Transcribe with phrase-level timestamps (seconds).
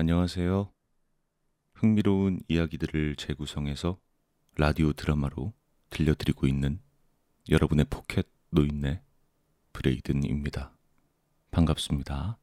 [0.00, 0.72] 안녕하세요.
[1.74, 3.98] 흥미로운 이야기들을 재구성해서
[4.56, 5.52] 라디오 드라마로
[5.90, 6.80] 들려드리고 있는
[7.50, 9.02] 여러분의 포켓 노인네
[9.74, 10.74] 브레이든입니다.
[11.50, 12.38] 반갑습니다.